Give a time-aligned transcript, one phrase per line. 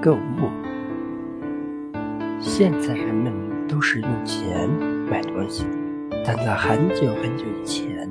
[0.00, 0.50] 购物。
[2.40, 3.32] 现在人们
[3.66, 4.68] 都是用钱
[5.10, 5.66] 买东西，
[6.24, 8.08] 但在很久很久以前，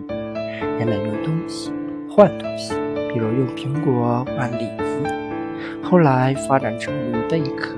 [0.77, 1.71] 人们用东西
[2.09, 2.73] 换东西，
[3.13, 4.67] 比如用苹果换梨。
[5.81, 7.77] 后来发展成用贝壳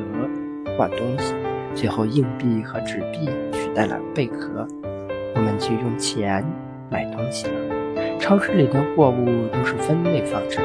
[0.76, 1.36] 换东西，
[1.76, 4.68] 最后硬币和纸币取代了贝壳，
[5.36, 6.44] 我们就用钱
[6.90, 7.54] 买东西了。
[8.20, 10.64] 超市里的货物都是分类放置的，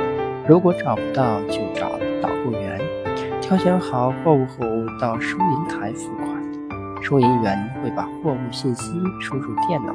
[0.49, 2.81] 如果找不到就找导购员，
[3.47, 4.57] 挑选好货物后
[4.99, 9.95] 到收银台付款，收银员会把货物信息输入电脑，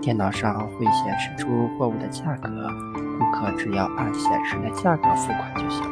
[0.00, 2.50] 电脑上会显示出货物的价格，
[3.16, 5.84] 顾客只要按显示的价格付款就行。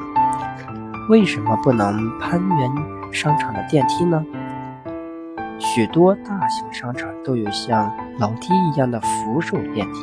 [1.08, 4.20] 为什么不能攀援商场的电梯呢？
[5.60, 10.00] 许多大型商场都有像楼梯一样的扶手电梯。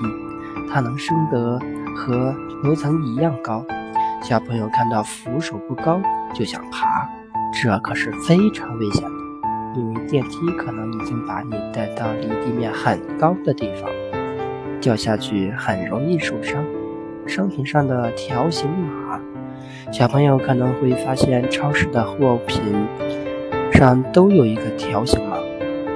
[0.71, 1.59] 它能升得
[1.93, 3.65] 和楼层一样高，
[4.21, 6.01] 小朋友看到扶手不高
[6.33, 7.07] 就想爬，
[7.53, 13.89] 这可是非常危险的，因为电梯可能已经把你带到离地面很高的地方，
[14.81, 16.63] 掉下去很容易受伤。
[17.27, 19.19] 商品上的条形码，
[19.91, 22.73] 小朋友可能会发现超市的货品
[23.73, 25.37] 上都有一个条形码，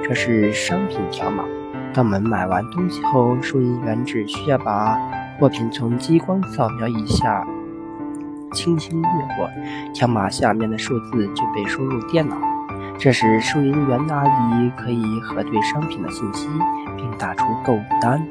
[0.04, 1.44] 这是商品条码。
[1.94, 4.98] 当我们买完东西后，收银员只需要把
[5.40, 7.46] 货品从激光扫描一下，
[8.52, 9.50] 轻轻越过
[9.94, 12.36] 条码下面的数字就被输入电脑。
[12.98, 16.50] 这时，收银员的阿姨可以核对商品的信息，
[16.98, 18.22] 并打出购物单。